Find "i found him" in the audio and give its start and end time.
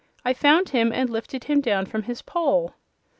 0.25-0.91